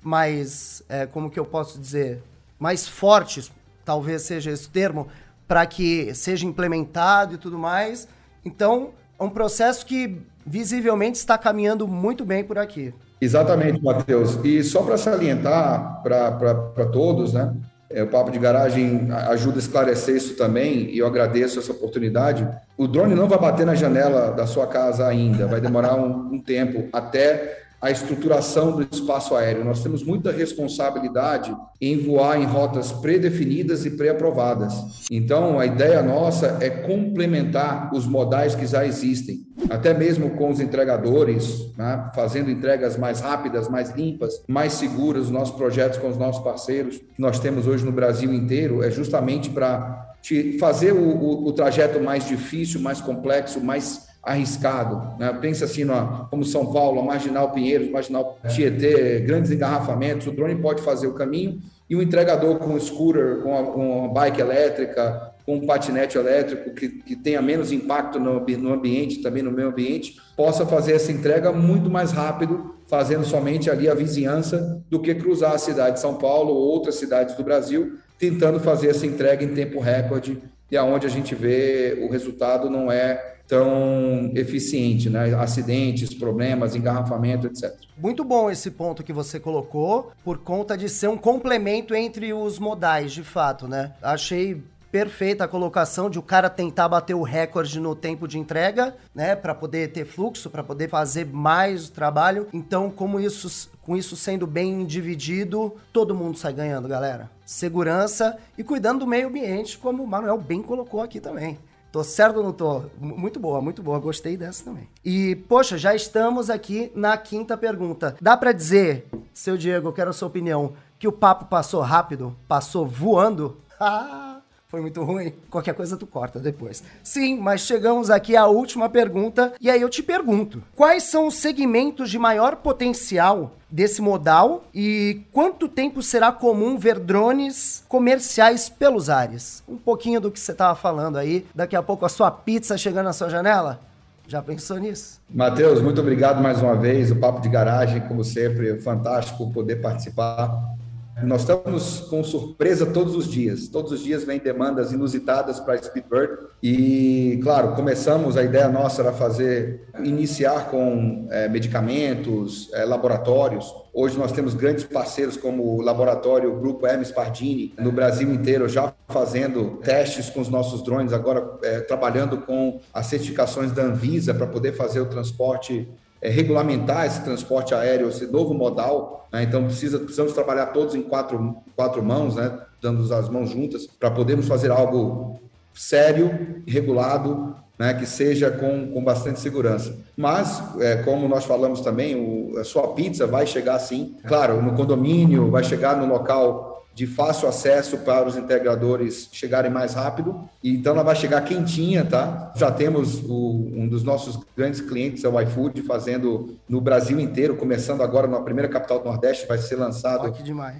mais, 0.02 0.82
é, 0.88 1.06
como 1.06 1.30
que 1.30 1.38
eu 1.38 1.44
posso 1.44 1.78
dizer, 1.78 2.20
mais 2.60 2.86
fortes, 2.86 3.50
talvez 3.84 4.22
seja 4.22 4.50
esse 4.50 4.68
termo, 4.68 5.08
para 5.48 5.66
que 5.66 6.14
seja 6.14 6.46
implementado 6.46 7.34
e 7.34 7.38
tudo 7.38 7.58
mais. 7.58 8.06
Então, 8.44 8.90
é 9.18 9.24
um 9.24 9.30
processo 9.30 9.84
que 9.84 10.20
visivelmente 10.46 11.18
está 11.18 11.36
caminhando 11.36 11.88
muito 11.88 12.24
bem 12.24 12.44
por 12.44 12.58
aqui. 12.58 12.94
Exatamente, 13.20 13.82
Matheus. 13.82 14.38
E 14.44 14.62
só 14.62 14.82
para 14.82 14.96
salientar 14.96 16.02
para 16.02 16.86
todos, 16.92 17.32
né? 17.32 17.54
É, 17.92 18.04
o 18.04 18.06
Papo 18.06 18.30
de 18.30 18.38
Garagem 18.38 19.08
ajuda 19.10 19.56
a 19.56 19.58
esclarecer 19.58 20.14
isso 20.14 20.36
também, 20.36 20.90
e 20.90 20.98
eu 20.98 21.06
agradeço 21.06 21.58
essa 21.58 21.72
oportunidade. 21.72 22.46
O 22.76 22.86
drone 22.86 23.16
não 23.16 23.28
vai 23.28 23.38
bater 23.38 23.66
na 23.66 23.74
janela 23.74 24.30
da 24.30 24.46
sua 24.46 24.66
casa 24.68 25.08
ainda, 25.08 25.48
vai 25.48 25.60
demorar 25.60 25.96
um, 25.96 26.34
um 26.34 26.40
tempo 26.40 26.88
até 26.92 27.59
a 27.80 27.90
estruturação 27.90 28.72
do 28.72 28.82
espaço 28.82 29.34
aéreo. 29.34 29.64
Nós 29.64 29.82
temos 29.82 30.02
muita 30.02 30.30
responsabilidade 30.30 31.56
em 31.80 31.96
voar 31.99 32.38
em 32.38 32.44
rotas 32.44 32.92
predefinidas 32.92 33.87
e 33.87 33.90
pré-aprovadas. 33.90 34.75
Então, 35.10 35.58
a 35.58 35.64
ideia 35.64 36.02
nossa 36.02 36.58
é 36.60 36.68
complementar 36.68 37.90
os 37.94 38.06
modais 38.06 38.54
que 38.54 38.66
já 38.66 38.84
existem, 38.84 39.46
até 39.70 39.94
mesmo 39.94 40.30
com 40.30 40.50
os 40.50 40.60
entregadores, 40.60 41.75
né? 41.78 42.10
fazendo 42.14 42.50
entregas 42.50 42.99
mais 42.99 43.20
rápidas, 43.20 43.68
mais 43.68 43.90
limpas, 43.92 44.42
mais 44.46 44.75
seguras. 44.75 45.25
Os 45.25 45.30
nossos 45.30 45.56
projetos 45.56 45.99
com 45.99 46.08
os 46.08 46.18
nossos 46.18 46.42
parceiros, 46.44 46.99
que 46.99 47.20
nós 47.20 47.40
temos 47.40 47.66
hoje 47.66 47.84
no 47.84 47.92
Brasil 47.92 48.32
inteiro, 48.34 48.82
é 48.82 48.90
justamente 48.90 49.49
para 49.49 50.10
fazer 50.58 50.92
o, 50.92 51.02
o, 51.02 51.46
o 51.46 51.52
trajeto 51.52 51.99
mais 51.99 52.28
difícil, 52.28 52.78
mais 52.80 53.00
complexo, 53.00 53.58
mais 53.58 54.09
arriscado. 54.22 55.18
Né? 55.18 55.32
Pensa 55.40 55.64
assim, 55.64 55.84
no, 55.84 56.26
como 56.30 56.44
São 56.44 56.72
Paulo, 56.72 57.00
a 57.00 57.04
Marginal 57.04 57.50
Pinheiros, 57.52 57.90
Marginal 57.90 58.38
Tietê, 58.48 59.20
grandes 59.20 59.50
engarrafamentos, 59.50 60.26
o 60.26 60.32
drone 60.32 60.56
pode 60.56 60.82
fazer 60.82 61.06
o 61.06 61.14
caminho 61.14 61.60
e 61.88 61.96
o 61.96 62.02
entregador 62.02 62.58
com 62.58 62.78
scooter, 62.78 63.38
com 63.42 63.50
uma, 63.50 63.72
com 63.72 63.98
uma 63.98 64.08
bike 64.12 64.40
elétrica, 64.40 65.32
com 65.44 65.56
um 65.56 65.66
patinete 65.66 66.16
elétrico 66.16 66.72
que, 66.74 66.88
que 66.88 67.16
tenha 67.16 67.42
menos 67.42 67.72
impacto 67.72 68.20
no, 68.20 68.38
no 68.38 68.72
ambiente, 68.72 69.22
também 69.22 69.42
no 69.42 69.50
meio 69.50 69.68
ambiente, 69.68 70.16
possa 70.36 70.64
fazer 70.64 70.92
essa 70.92 71.10
entrega 71.10 71.50
muito 71.50 71.90
mais 71.90 72.12
rápido, 72.12 72.76
fazendo 72.86 73.24
somente 73.24 73.68
ali 73.68 73.88
a 73.88 73.94
vizinhança, 73.94 74.80
do 74.88 75.00
que 75.00 75.14
cruzar 75.14 75.54
a 75.54 75.58
cidade 75.58 75.94
de 75.94 76.00
São 76.00 76.14
Paulo 76.14 76.54
ou 76.54 76.68
outras 76.68 76.96
cidades 76.96 77.34
do 77.34 77.42
Brasil, 77.42 77.98
tentando 78.18 78.60
fazer 78.60 78.90
essa 78.90 79.06
entrega 79.06 79.42
em 79.42 79.54
tempo 79.54 79.80
recorde, 79.80 80.40
e 80.70 80.76
aonde 80.76 81.06
a 81.06 81.10
gente 81.10 81.34
vê 81.34 81.98
o 82.00 82.12
resultado 82.12 82.70
não 82.70 82.92
é 82.92 83.39
tão 83.50 84.30
eficiente, 84.37 85.11
né? 85.11 85.35
Acidentes, 85.35 86.14
problemas, 86.14 86.76
engarrafamento, 86.76 87.49
etc. 87.49 87.75
Muito 87.99 88.23
bom 88.25 88.49
esse 88.49 88.71
ponto 88.71 89.02
que 89.02 89.12
você 89.12 89.40
colocou, 89.40 90.12
por 90.25 90.38
conta 90.38 90.78
de 90.78 90.88
ser 90.88 91.09
um 91.09 91.19
complemento 91.19 91.92
entre 91.92 92.33
os 92.33 92.61
modais, 92.61 93.12
de 93.12 93.25
fato, 93.25 93.66
né? 93.66 93.92
Achei 94.00 94.62
perfeita 94.92 95.45
a 95.45 95.49
colocação 95.49 96.09
de 96.11 96.19
o 96.19 96.23
cara 96.23 96.50
tentar 96.50 96.88
bater 96.88 97.14
o 97.14 97.23
recorde 97.23 97.78
no 97.78 97.95
tempo 97.95 98.26
de 98.26 98.38
entrega, 98.38 98.97
né, 99.14 99.37
para 99.37 99.54
poder 99.54 99.92
ter 99.92 100.04
fluxo, 100.04 100.50
para 100.50 100.64
poder 100.64 100.88
fazer 100.88 101.26
mais 101.26 101.88
trabalho. 101.88 102.49
Então, 102.52 102.90
como 102.90 103.21
isso, 103.21 103.71
com 103.83 103.97
isso 103.97 104.16
sendo 104.16 104.49
bem 104.49 104.85
dividido, 104.85 105.76
todo 105.92 106.14
mundo 106.14 106.38
sai 106.38 106.52
ganhando, 106.52 106.88
galera. 106.88 107.30
Segurança 107.47 108.37
e 108.59 108.64
cuidando 108.64 109.00
do 109.00 109.07
meio 109.07 109.28
ambiente, 109.28 109.78
como 109.78 110.02
o 110.02 110.07
Manuel 110.07 110.38
bem 110.38 110.61
colocou 110.61 111.00
aqui 111.00 111.21
também. 111.21 111.57
Tô 111.92 112.04
certo 112.04 112.37
ou 112.37 112.44
não 112.44 112.52
tô? 112.52 112.82
Muito 112.99 113.40
boa, 113.40 113.61
muito 113.61 113.82
boa. 113.82 113.99
Gostei 113.99 114.37
dessa 114.37 114.64
também. 114.64 114.88
E, 115.04 115.35
poxa, 115.49 115.76
já 115.76 115.94
estamos 115.94 116.49
aqui 116.49 116.92
na 116.94 117.16
quinta 117.16 117.56
pergunta. 117.56 118.16
Dá 118.20 118.37
para 118.37 118.52
dizer, 118.52 119.09
seu 119.35 119.56
Diego, 119.56 119.92
quero 119.92 120.11
a 120.11 120.12
sua 120.12 120.28
opinião, 120.28 120.75
que 120.99 121.09
o 121.09 121.12
papo 121.12 121.47
passou 121.47 121.80
rápido? 121.80 122.37
Passou 122.47 122.87
voando? 122.87 123.56
Ah! 123.82 124.29
Foi 124.70 124.80
muito 124.80 125.02
ruim? 125.02 125.32
Qualquer 125.50 125.74
coisa 125.74 125.96
tu 125.96 126.06
corta 126.06 126.38
depois. 126.38 126.80
Sim, 127.02 127.36
mas 127.40 127.62
chegamos 127.62 128.08
aqui 128.08 128.36
à 128.36 128.46
última 128.46 128.88
pergunta 128.88 129.52
e 129.60 129.68
aí 129.68 129.82
eu 129.82 129.88
te 129.88 130.00
pergunto: 130.00 130.62
quais 130.76 131.02
são 131.02 131.26
os 131.26 131.34
segmentos 131.34 132.08
de 132.08 132.20
maior 132.20 132.54
potencial 132.54 133.50
desse 133.68 134.00
modal 134.00 134.62
e 134.72 135.22
quanto 135.32 135.66
tempo 135.66 136.00
será 136.04 136.30
comum 136.30 136.78
ver 136.78 137.00
drones 137.00 137.82
comerciais 137.88 138.68
pelos 138.68 139.10
ares? 139.10 139.60
Um 139.68 139.76
pouquinho 139.76 140.20
do 140.20 140.30
que 140.30 140.38
você 140.38 140.52
estava 140.52 140.76
falando 140.76 141.18
aí, 141.18 141.44
daqui 141.52 141.74
a 141.74 141.82
pouco 141.82 142.06
a 142.06 142.08
sua 142.08 142.30
pizza 142.30 142.78
chegando 142.78 143.06
na 143.06 143.12
sua 143.12 143.28
janela? 143.28 143.80
Já 144.28 144.40
pensou 144.40 144.78
nisso? 144.78 145.20
Matheus, 145.28 145.82
muito 145.82 146.00
obrigado 146.00 146.40
mais 146.40 146.62
uma 146.62 146.76
vez. 146.76 147.10
O 147.10 147.16
Papo 147.16 147.40
de 147.40 147.48
Garagem, 147.48 148.02
como 148.02 148.22
sempre, 148.22 148.80
fantástico 148.80 149.50
poder 149.50 149.80
participar 149.80 150.78
nós 151.22 151.42
estamos 151.42 152.00
com 152.00 152.22
surpresa 152.22 152.86
todos 152.86 153.14
os 153.14 153.28
dias. 153.28 153.68
Todos 153.68 153.92
os 153.92 154.02
dias 154.02 154.24
vem 154.24 154.38
demandas 154.38 154.92
inusitadas 154.92 155.60
para 155.60 155.80
Speedbird. 155.82 156.38
E, 156.62 157.40
claro, 157.42 157.74
começamos, 157.74 158.36
a 158.36 158.42
ideia 158.42 158.68
nossa 158.68 159.02
era 159.02 159.12
fazer, 159.12 159.82
iniciar 160.02 160.70
com 160.70 161.26
é, 161.30 161.48
medicamentos, 161.48 162.70
é, 162.72 162.84
laboratórios. 162.84 163.72
Hoje 163.92 164.18
nós 164.18 164.32
temos 164.32 164.54
grandes 164.54 164.84
parceiros 164.84 165.36
como 165.36 165.76
o 165.76 165.80
laboratório 165.80 166.54
Grupo 166.60 166.86
Hermes 166.86 167.10
Pardini, 167.10 167.74
no 167.78 167.90
Brasil 167.90 168.32
inteiro, 168.32 168.68
já 168.68 168.92
fazendo 169.08 169.78
testes 169.82 170.30
com 170.30 170.40
os 170.40 170.48
nossos 170.48 170.82
drones, 170.84 171.12
agora 171.12 171.58
é, 171.62 171.80
trabalhando 171.80 172.38
com 172.38 172.80
as 172.94 173.06
certificações 173.06 173.72
da 173.72 173.82
Anvisa 173.82 174.32
para 174.32 174.46
poder 174.46 174.72
fazer 174.72 175.00
o 175.00 175.06
transporte 175.06 175.88
é, 176.20 176.28
regulamentar 176.28 177.06
esse 177.06 177.22
transporte 177.22 177.74
aéreo, 177.74 178.08
esse 178.08 178.26
novo 178.26 178.52
modal. 178.54 179.28
Né? 179.32 179.42
Então, 179.42 179.64
precisa, 179.64 179.98
precisamos 179.98 180.32
trabalhar 180.32 180.66
todos 180.66 180.94
em 180.94 181.02
quatro, 181.02 181.56
quatro 181.74 182.02
mãos, 182.02 182.36
né? 182.36 182.58
dando 182.80 183.12
as 183.14 183.28
mãos 183.28 183.50
juntas, 183.50 183.86
para 183.86 184.10
podermos 184.10 184.46
fazer 184.46 184.70
algo 184.70 185.38
sério, 185.72 186.62
regulado, 186.66 187.54
né? 187.78 187.94
que 187.94 188.06
seja 188.06 188.50
com, 188.50 188.90
com 188.92 189.02
bastante 189.02 189.40
segurança. 189.40 189.96
Mas, 190.16 190.62
é, 190.80 190.96
como 190.96 191.28
nós 191.28 191.44
falamos 191.44 191.80
também, 191.80 192.16
o, 192.16 192.58
a 192.58 192.64
sua 192.64 192.88
pizza 192.88 193.26
vai 193.26 193.46
chegar 193.46 193.76
assim, 193.76 194.16
claro, 194.26 194.60
no 194.60 194.74
condomínio, 194.74 195.50
vai 195.50 195.64
chegar 195.64 195.96
no 195.96 196.06
local 196.06 196.69
de 197.00 197.07
fácil 197.07 197.49
acesso 197.49 197.97
para 197.97 198.28
os 198.28 198.37
integradores 198.37 199.30
chegarem 199.33 199.71
mais 199.71 199.95
rápido. 199.95 200.47
E 200.62 200.75
então 200.75 200.92
ela 200.92 201.02
vai 201.02 201.16
chegar 201.16 201.40
quentinha, 201.40 202.04
tá? 202.04 202.52
Já 202.54 202.71
temos 202.71 203.23
o, 203.25 203.71
um 203.75 203.88
dos 203.88 204.04
nossos 204.04 204.38
grandes 204.54 204.83
clientes, 204.83 205.25
é 205.25 205.28
o 205.30 205.40
iFood, 205.40 205.80
fazendo 205.80 206.59
no 206.69 206.78
Brasil 206.78 207.19
inteiro, 207.19 207.57
começando 207.57 208.02
agora 208.02 208.26
na 208.26 208.38
primeira 208.42 208.69
capital 208.69 208.99
do 208.99 209.07
Nordeste, 209.07 209.49
vai 209.49 209.57
ser 209.57 209.76
lançado 209.76 210.30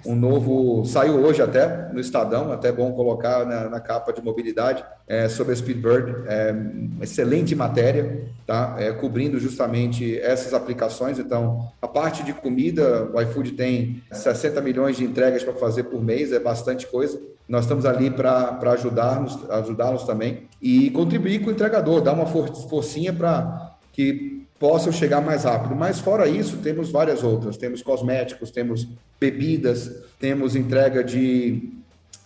um 0.05 0.15
novo, 0.15 0.85
saiu 0.85 1.15
hoje 1.15 1.41
até 1.41 1.91
no 1.91 1.99
Estadão, 1.99 2.51
até 2.51 2.71
bom 2.71 2.91
colocar 2.91 3.43
na, 3.43 3.67
na 3.67 3.79
capa 3.79 4.13
de 4.13 4.21
mobilidade 4.21 4.83
é, 5.07 5.27
sobre 5.27 5.51
a 5.53 5.55
Speedbird, 5.55 6.23
é, 6.27 6.55
excelente 7.01 7.53
matéria, 7.53 8.27
tá? 8.47 8.75
É, 8.79 8.93
cobrindo 8.93 9.39
justamente 9.39 10.17
essas 10.19 10.53
aplicações. 10.53 11.19
Então, 11.19 11.67
a 11.81 11.87
parte 11.87 12.23
de 12.23 12.31
comida, 12.31 13.09
o 13.13 13.19
iFood 13.21 13.51
tem 13.53 14.01
60 14.11 14.61
milhões 14.61 14.95
de 14.95 15.03
entregas 15.03 15.43
para 15.43 15.53
fazer 15.53 15.83
por 15.83 16.01
mês, 16.01 16.10
é 16.31 16.39
bastante 16.39 16.87
coisa. 16.87 17.21
Nós 17.47 17.65
estamos 17.65 17.85
ali 17.85 18.09
para 18.09 18.57
ajudar-nos 18.71 19.49
ajudá-los 19.49 20.03
também 20.03 20.43
e 20.61 20.89
contribuir 20.91 21.41
com 21.41 21.49
o 21.49 21.53
entregador, 21.53 22.01
dar 22.01 22.13
uma 22.13 22.25
forcinha 22.25 23.11
para 23.11 23.75
que 23.91 24.45
possam 24.59 24.91
chegar 24.93 25.21
mais 25.21 25.43
rápido. 25.43 25.75
Mas 25.75 25.99
fora 25.99 26.27
isso, 26.27 26.57
temos 26.57 26.91
várias 26.91 27.23
outras. 27.23 27.57
Temos 27.57 27.81
cosméticos, 27.81 28.51
temos 28.51 28.87
bebidas, 29.19 29.91
temos 30.19 30.55
entrega 30.55 31.03
de 31.03 31.81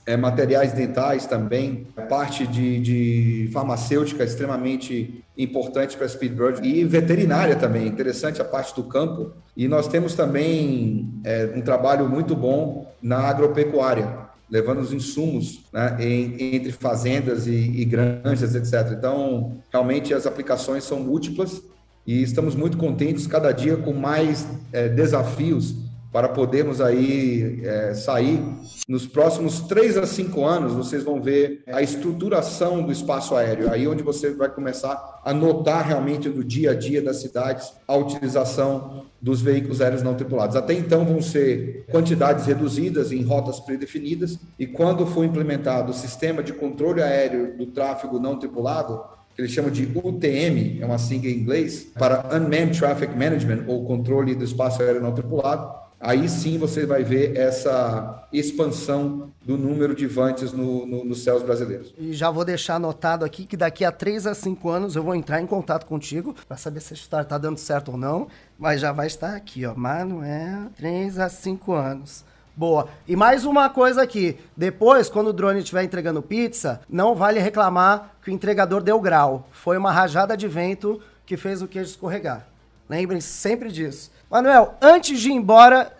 é, 0.06 0.15
materiais 0.15 0.74
dentais 0.74 1.25
também, 1.25 1.88
parte 2.08 2.46
de, 2.46 2.80
de 2.80 3.50
farmacêutica 3.51 4.24
extremamente 4.24 5.24
importante 5.38 5.98
para 5.98 6.08
Speedbird 6.08 6.65
e 6.68 6.84
veterinária 6.84 7.56
também, 7.56 7.88
interessante 7.88 8.42
a 8.42 8.46
parte 8.46 8.75
do 8.75 8.84
campo. 8.84 9.32
E 9.56 9.68
nós 9.68 9.88
temos 9.88 10.13
também 10.13 11.10
é, 11.24 11.51
um 11.56 11.62
trabalho 11.62 12.08
muito 12.10 12.36
bom 12.36 12.92
na 13.01 13.20
agropecuária, 13.20 14.25
levando 14.50 14.80
os 14.80 14.94
insumos 14.94 15.62
né, 15.74 15.98
em, 16.00 16.56
entre 16.56 16.72
fazendas 16.72 17.48
e, 17.48 17.51
e 17.51 17.86
granjas, 17.86 18.56
etc. 18.56 18.94
Então, 18.98 19.58
realmente 19.72 20.13
as 20.13 20.25
aplicações 20.25 20.84
são 20.84 21.00
múltiplas 21.00 21.62
e 22.06 22.22
estamos 22.22 22.56
muito 22.56 22.77
contentes 22.77 23.25
cada 23.25 23.51
dia 23.51 23.77
com 23.77 23.94
mais 23.94 24.48
é, 24.72 24.88
desafios 24.88 25.85
para 26.15 26.29
podermos 26.29 26.79
aí 26.79 27.60
é, 27.62 27.93
sair. 27.93 28.41
Nos 28.88 29.05
próximos 29.05 29.60
três 29.60 29.98
a 29.98 30.07
cinco 30.07 30.45
anos, 30.45 30.72
vocês 30.72 31.03
vão 31.03 31.22
ver 31.22 31.62
a 31.67 31.81
estruturação 31.81 32.81
do 32.81 32.89
espaço 32.89 33.36
aéreo, 33.36 33.69
aí 33.69 33.86
onde 33.86 34.01
você 34.01 34.29
vai 34.34 34.48
começar 34.48 35.19
a 35.25 35.34
notar 35.34 35.86
realmente 35.86 36.29
no 36.29 36.41
dia 36.41 36.72
a 36.72 36.74
dia 36.74 37.01
das 37.01 37.17
cidades 37.17 37.74
a 37.86 37.98
utilização 37.98 39.03
dos 39.22 39.41
veículos 39.41 39.81
aéreos 39.81 40.03
não 40.03 40.13
tripulados. 40.13 40.55
Até 40.55 40.74
então 40.74 41.03
vão 41.03 41.22
ser 41.22 41.84
quantidades 41.91 42.45
reduzidas 42.45 43.12
em 43.12 43.22
rotas 43.22 43.60
predefinidas, 43.60 44.39
e 44.57 44.65
quando 44.65 45.05
for 45.05 45.25
implementado 45.25 45.91
o 45.91 45.93
sistema 45.93 46.41
de 46.41 46.53
controle 46.53 47.01
aéreo 47.01 47.57
do 47.57 47.65
tráfego 47.65 48.22
não 48.22 48.39
tripulado, 48.39 49.03
que 49.36 49.41
eles 49.41 49.51
chamam 49.51 49.69
de 49.69 49.84
UTM, 49.84 50.79
é 50.81 50.86
uma 50.86 50.98
sigla 50.98 51.29
em 51.29 51.34
inglês, 51.34 51.91
para 51.93 52.25
Unmanned 52.34 52.79
Traffic 52.79 53.13
Management, 53.13 53.65
ou 53.67 53.84
controle 53.84 54.34
do 54.34 54.45
espaço 54.45 54.81
aéreo 54.81 55.01
não 55.01 55.12
tripulado, 55.12 55.84
aí 56.00 56.28
sim 56.30 56.58
você 56.58 56.86
vai 56.86 57.04
ver 57.04 57.36
essa 57.38 58.28
expansão 58.32 59.32
do 59.44 59.58
número 59.58 59.96
de 59.96 60.08
vantes 60.08 60.52
no, 60.52 60.86
no, 60.86 61.06
nos 61.06 61.24
céus 61.24 61.44
brasileiros. 61.44 61.94
E 61.98 62.14
já 62.14 62.30
vou 62.30 62.44
deixar 62.44 62.75
anotado 62.75 63.24
aqui 63.24 63.46
que 63.46 63.58
daqui 63.58 63.86
a 63.86 63.92
3 63.92 64.28
a 64.28 64.34
5 64.34 64.70
anos 64.70 64.96
eu 64.96 65.04
vou 65.04 65.16
entrar 65.16 65.42
em 65.42 65.48
contato 65.48 65.86
contigo 65.86 66.36
para 66.48 66.58
saber 66.58 66.82
se 66.82 66.94
está 66.94 67.24
tá 67.24 67.38
dando 67.38 67.58
certo 67.58 67.92
ou 67.92 67.98
não, 67.98 68.28
mas 68.58 68.82
já 68.82 68.92
vai 68.92 69.08
estar 69.08 69.36
aqui, 69.36 69.66
ó, 69.66 69.75
Manuel, 69.75 70.70
3 70.78 71.20
a 71.20 71.30
5 71.30 71.74
anos. 71.74 72.24
Boa. 72.58 72.88
E 73.06 73.18
mais 73.18 73.44
uma 73.44 73.70
coisa 73.70 74.02
aqui. 74.02 74.38
Depois, 74.56 75.10
quando 75.10 75.28
o 75.28 75.34
drone 75.34 75.60
estiver 75.60 75.84
entregando 75.84 76.22
pizza, 76.22 76.80
não 76.90 77.14
vale 77.14 77.40
reclamar 77.40 78.16
que 78.24 78.30
o 78.30 78.34
entregador 78.34 78.82
deu 78.82 79.00
grau. 79.02 79.50
Foi 79.52 79.78
uma 79.78 79.92
rajada 79.92 80.38
de 80.38 80.48
vento 80.48 81.02
que 81.25 81.36
fez 81.36 81.62
o 81.62 81.68
queijo 81.68 81.90
escorregar. 81.90 82.48
Lembrem-se 82.89 83.27
sempre 83.27 83.72
disso. 83.72 84.12
Manuel, 84.30 84.75
antes 84.82 85.20
de 85.20 85.30
ir 85.30 85.34
embora, 85.34 85.92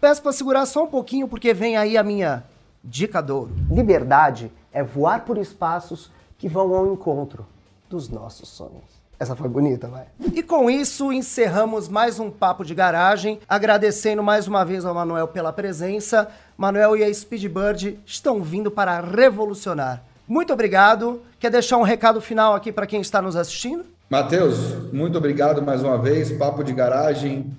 peço 0.00 0.22
para 0.22 0.32
segurar 0.32 0.66
só 0.66 0.84
um 0.84 0.88
pouquinho, 0.88 1.28
porque 1.28 1.54
vem 1.54 1.76
aí 1.76 1.96
a 1.96 2.02
minha 2.02 2.44
dica 2.82 3.22
do 3.22 3.36
ouro. 3.36 3.54
Liberdade 3.70 4.52
é 4.72 4.82
voar 4.82 5.24
por 5.24 5.38
espaços 5.38 6.10
que 6.38 6.48
vão 6.48 6.74
ao 6.74 6.92
encontro 6.92 7.46
dos 7.88 8.08
nossos 8.08 8.48
sonhos. 8.48 8.96
Essa 9.18 9.34
foi 9.34 9.48
bonita, 9.48 9.88
vai. 9.88 10.06
E 10.34 10.42
com 10.42 10.68
isso, 10.68 11.10
encerramos 11.10 11.88
mais 11.88 12.20
um 12.20 12.30
Papo 12.30 12.62
de 12.62 12.74
Garagem, 12.74 13.40
agradecendo 13.48 14.22
mais 14.22 14.46
uma 14.46 14.62
vez 14.62 14.84
ao 14.84 14.94
Manuel 14.94 15.28
pela 15.28 15.54
presença. 15.54 16.28
Manuel 16.56 16.98
e 16.98 17.02
a 17.02 17.12
Speedbird 17.12 17.98
estão 18.04 18.42
vindo 18.42 18.70
para 18.70 19.00
revolucionar. 19.00 20.02
Muito 20.28 20.52
obrigado. 20.52 21.22
Quer 21.38 21.50
deixar 21.50 21.78
um 21.78 21.82
recado 21.82 22.20
final 22.20 22.54
aqui 22.54 22.70
para 22.70 22.86
quem 22.86 23.00
está 23.00 23.22
nos 23.22 23.36
assistindo? 23.36 23.86
Matheus, 24.08 24.92
muito 24.92 25.18
obrigado 25.18 25.60
mais 25.62 25.82
uma 25.82 25.98
vez. 25.98 26.30
Papo 26.30 26.62
de 26.62 26.72
Garagem 26.72 27.52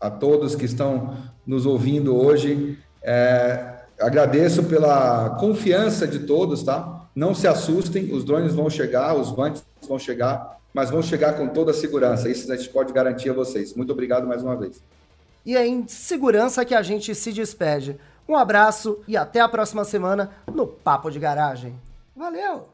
a 0.00 0.10
todos 0.10 0.56
que 0.56 0.64
estão 0.64 1.16
nos 1.46 1.64
ouvindo 1.64 2.16
hoje. 2.16 2.76
É, 3.00 3.76
agradeço 4.00 4.64
pela 4.64 5.30
confiança 5.38 6.06
de 6.06 6.20
todos, 6.20 6.64
tá? 6.64 7.06
Não 7.14 7.34
se 7.34 7.46
assustem, 7.46 8.12
os 8.12 8.24
drones 8.24 8.52
vão 8.52 8.68
chegar, 8.68 9.14
os 9.14 9.30
vantes 9.30 9.64
vão 9.86 9.98
chegar, 9.98 10.58
mas 10.74 10.90
vão 10.90 11.02
chegar 11.02 11.34
com 11.34 11.46
toda 11.48 11.70
a 11.70 11.74
segurança. 11.74 12.28
Isso 12.28 12.50
a 12.50 12.56
gente 12.56 12.70
pode 12.70 12.92
garantir 12.92 13.30
a 13.30 13.34
vocês. 13.34 13.74
Muito 13.74 13.92
obrigado 13.92 14.26
mais 14.26 14.42
uma 14.42 14.56
vez. 14.56 14.82
E 15.46 15.56
é 15.56 15.66
em 15.66 15.86
segurança 15.86 16.64
que 16.64 16.74
a 16.74 16.82
gente 16.82 17.14
se 17.14 17.32
despede. 17.32 17.96
Um 18.28 18.36
abraço 18.36 19.00
e 19.06 19.16
até 19.16 19.40
a 19.40 19.48
próxima 19.48 19.84
semana 19.84 20.30
no 20.52 20.66
Papo 20.66 21.10
de 21.10 21.18
Garagem. 21.18 21.74
Valeu! 22.16 22.71